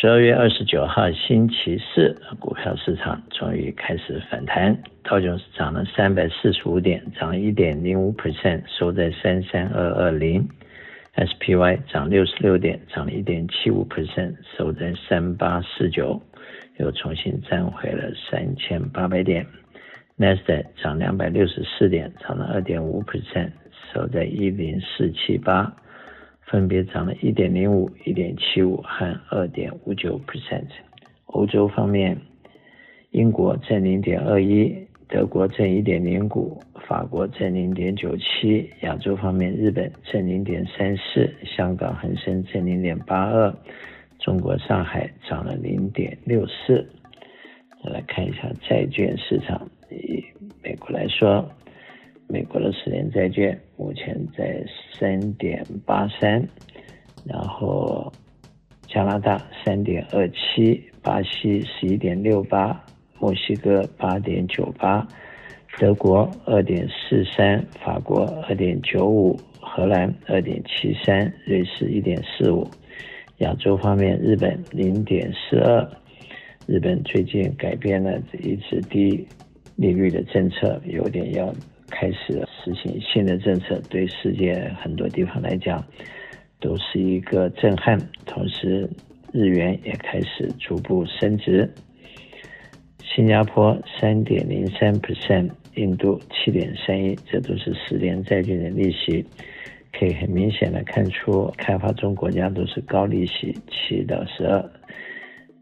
[0.00, 10.48] 十二月二十九号星期四，股票市场终于开始反弹，道琼斯涨了三百四十五点，涨一点零五 percent，收在三三二二零。
[11.16, 16.22] ；SPY 涨六十六点，涨了一点七五 percent，收在三八四九，
[16.76, 19.44] 又重新站回了三千八百点。
[20.18, 23.50] N e s t 涨两百六十四点，涨了二点五 percent，
[23.92, 25.74] 收在一零四七八。
[26.50, 30.64] 分别涨了1.05、1.75和2.59%。
[31.26, 32.18] 欧洲方面，
[33.10, 38.66] 英国正0.21，德国正1.05，法国正0.97。
[38.80, 43.54] 亚洲方面，日本正0.34，香港恒生正0.82，
[44.18, 46.86] 中国上海涨了0.64。
[47.84, 50.24] 再来看一下债券市场，以
[50.62, 51.48] 美国来说。
[52.30, 56.46] 美国的十年债券目前在三点八三，
[57.24, 58.12] 然后
[58.86, 62.78] 加拿大三点二七，巴西十一点六八，
[63.18, 65.08] 墨西哥八点九八，
[65.78, 72.68] 德国二点四三，法国二点九五，荷兰二点七三，瑞士一点四五。
[73.38, 75.90] 亚洲方面，日本零点四二，
[76.66, 79.26] 日本最近改变了一次低
[79.76, 81.50] 利率的政策，有点要。
[82.00, 85.84] 开始实行新的政策，对世界很多地方来讲
[86.60, 87.98] 都是一个震撼。
[88.24, 88.88] 同时，
[89.32, 91.68] 日元也开始逐步升值。
[93.02, 99.24] 新加坡三点零三 percent，印度七点三一，这都是十年债券的利息。
[99.92, 104.64] 可以很明显的看出，开发中国家都是高利息七到十二，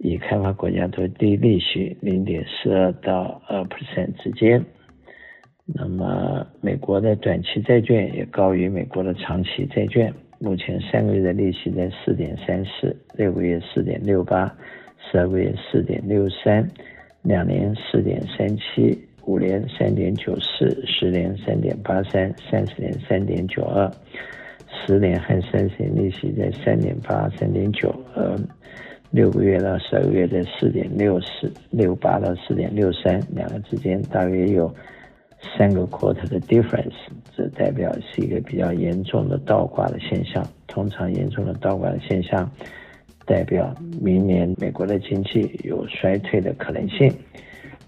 [0.00, 4.62] 已开发国家都低利息零点四二到二 percent 之间。
[5.68, 10.12] 那么，美国的短期债券也高于美国的长期债券。
[10.38, 14.46] 目前三个月的利息在四点三四，六个月四点六八，
[15.10, 16.64] 十二个月四点六三，
[17.22, 23.90] 两年四点三七，五年三点九四，十年三点八三，三十年三点九二，
[24.68, 28.36] 十年和三十年利息在三点八、三点九，呃，
[29.10, 34.72] 六个月到十二个月在四点六四、六八到四点六三，两个之间大约有。
[35.56, 36.92] 三个 quarter 的 difference，
[37.36, 40.46] 这代表是一个比较严重的倒挂的现象。
[40.66, 42.50] 通常严重的倒挂的现象，
[43.24, 47.12] 代表明年美国的经济有衰退的可能性。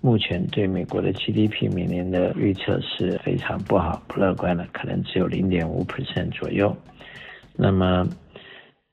[0.01, 6.75] 目前对美国的 GDP 明年的预测是非常不好、不乐观的，可能只有零点五 percent 左右。
[7.57, 8.09] 那么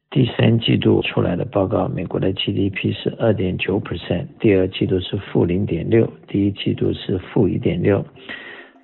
[0.09, 8.03] 第三季度出来的报告，美国的 GDP 是二点九 percent，第二季度是负零点六，第一季度是负一点六。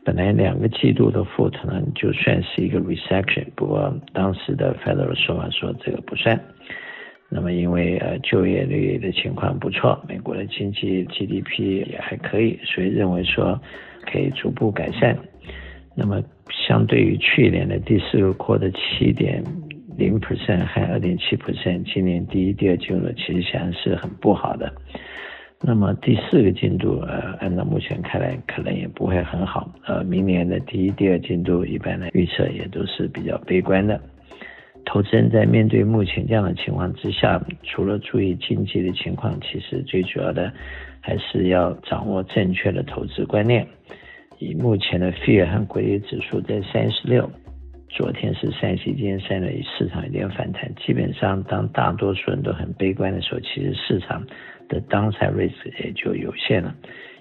[0.04, 6.40] 本来两个季度的负可能就算是一个 recession，不过当时的 Federal 说法说这个不算。
[7.30, 13.58] 那么因为呃就业率的情况不错，美国的经济 GDP 也还可以，所以认为说
[14.12, 15.18] 可以逐步改善。
[15.96, 16.22] 那么
[16.68, 19.44] 相对于去年的第四个 quarter 七点
[19.98, 24.74] 零 percent 和二点七 percent，今年第一、第二季度其实显然是很不好的。
[25.64, 29.72] 那么第四个进度，呃，按照目前看来，可能也不会很好。
[29.86, 34.02] 呃，明年的第一、第二进度，一般的预测也都是比较悲观的。
[34.86, 40.52] 投资人在面对目前这样的情况之下，除了注意经济的情况，其实最主要的
[41.00, 43.66] 还是要掌握正确的投资观念。
[44.40, 47.30] 以目前的 Fear 和诡异指数在三十六，
[47.88, 50.74] 昨天是三十一，今天三十六，市场有点反弹。
[50.84, 54.26] 基本上，当大多数人都很悲观的时候，其实市场。
[54.72, 56.74] 的 downside risk 也就有限了。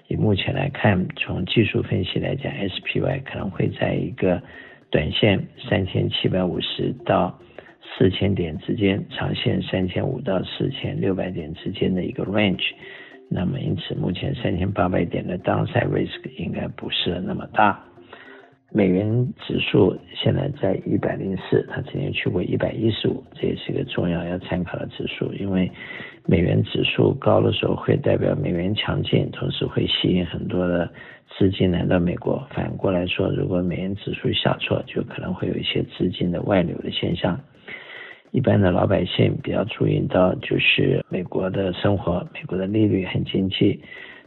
[0.07, 4.41] 以目前来看，从技术分析来讲，SPY 可能会在一个
[4.89, 7.37] 短线三千七百五十到
[7.81, 12.71] 四千点之间，长线三千五到四千六百点之间的一个 range。
[13.29, 17.90] 那么，因此目前三千八百点的 downside risk 应该不是那么大。
[18.73, 25.69] 美元指数现在在一百零四，它曾经去过一百一十五，这也是一个重要要参考的指数，因为
[26.25, 30.89] 美元指数高的时候会代表美元强劲，同时会吸引很多的
[31.37, 32.47] 资金来到美国。
[32.51, 37.37] 反过来说，如果美元指数下挫，就可能会有一些资金的外流的现象。
[38.31, 43.81] 一般的老百姓比较注意到，就是美国的生活，美国的利率很经济。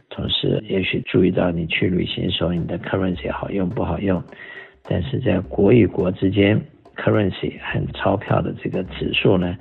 [0.09, 4.23] 同时，也许注意到你去旅行时候，你的 currency 好用不好用。
[4.83, 6.59] 但是在国与国之间
[6.95, 9.57] ，currency 和钞票的这个指数呢，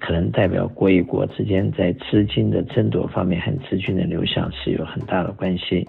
[0.00, 5.86] 可能代表国与国之间在资金的争夺方面和资金的流向是有很大的关系。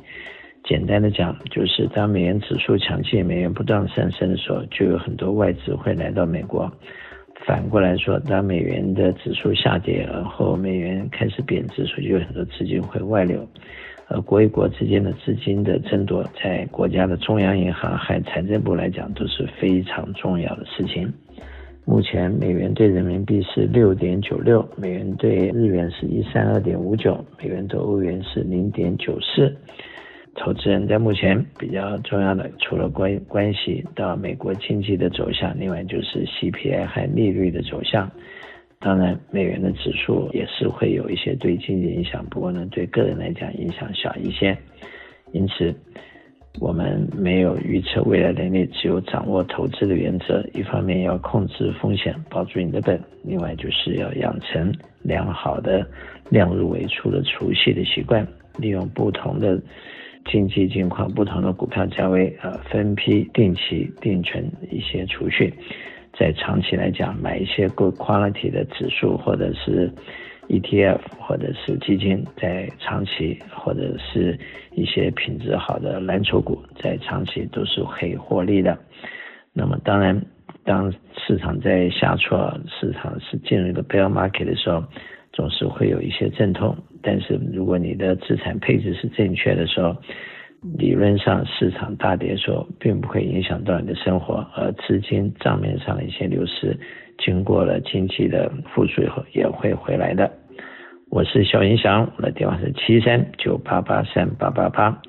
[0.66, 6.72] 简单的讲，就是当美元指数强劲，美元不断上升的时候，就有很多外资会来到美国。
[7.46, 13.46] 反过来说，当美元的指数下跌，然后美元开始贬值，所以就有很多资金会外流。
[14.14, 21.12] 呃，国与国之间的资金的争夺，在国家的中央银行和财政部来讲都是非常重要的事情。
[21.84, 29.52] 目前美元兑人民币是六点九六，美元兑日元是一三二点五九，美元兑欧元是零点九四。
[30.36, 38.12] 投资人在目前比较重要的，除了关关系到美国经济的走向，另外就是 CPI 和利率的走向。
[38.84, 44.58] 当然，美元的指数也是会有一些对经济影响，不过呢，对个人来讲影响小一些。
[45.32, 45.74] 因此，
[46.60, 50.46] 我们没有预测未来能力，只有掌握投资的原则。
[50.54, 54.70] 一方面要控制风险，保住你的本；另外就是要养成
[55.02, 55.88] 良好的
[56.30, 58.28] 量入为出的储蓄的习惯，
[58.58, 59.58] 利用不同的。
[60.32, 64.42] 经济境况不同的股票价位，呃，分批定期定存
[64.72, 65.54] 一些储蓄，
[66.18, 69.92] 在长期来讲买一些 good quality 的指数或者是
[70.48, 74.38] ETF 或者是基金，在长期或者是
[74.72, 78.78] 一些品质好的蓝筹股，在长期都是可以获利的。
[79.52, 80.22] 那么当然，
[80.64, 84.84] 当市场在下挫，市场是进入一个 bear market 的时候。
[85.36, 89.98] 总是会有一些阵痛，但是如果你的资产配置是正确的时候，
[90.78, 96.78] 理论上市场大跌时候，并不会影响到你的生活，而资金账面上的一些流失，
[97.18, 100.32] 经过了经济的复苏以后，也会回来的。
[101.10, 105.02] 我是萧英祥，我的电话是七三九八八三八八八。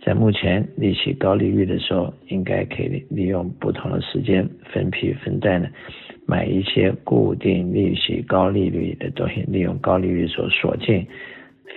[0.00, 5.68] 在目前利息高利率的时候，应该可以利用不同的时间分批分段的。
[6.26, 11.06] 买一些固定利息、高利率的东西，利用高利率所锁进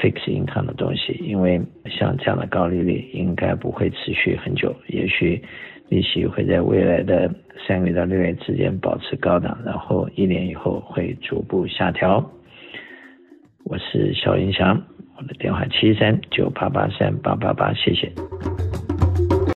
[0.02, 5.40] fix 银行的东西，因为像这样的高利率应该不会持续很久，也许
[5.90, 7.32] 利息会在未来的
[7.68, 12.28] 三个月到六月之间保持高档，然后一年以后会逐步下调。
[13.64, 14.82] 我是肖云翔，
[15.18, 18.12] 我的电话七三九八八三八八八，谢谢。